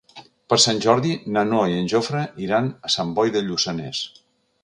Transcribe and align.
Per 0.53 0.57
Sant 0.61 0.79
Jordi 0.85 1.11
na 1.35 1.43
Noa 1.49 1.67
i 1.73 1.75
en 1.81 1.91
Jofre 1.93 2.23
iran 2.47 2.71
a 2.89 2.93
Sant 2.97 3.13
Boi 3.19 3.35
de 3.37 3.47
Lluçanès. 3.51 4.03